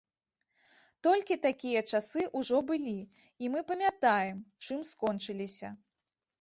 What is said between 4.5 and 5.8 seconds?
чым скончыліся.